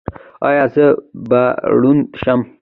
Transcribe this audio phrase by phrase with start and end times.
[0.47, 0.85] ایا زه
[1.29, 1.43] به
[1.79, 2.39] ړوند شم؟